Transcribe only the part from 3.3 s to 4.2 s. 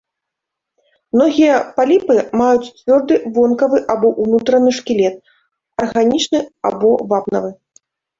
вонкавы або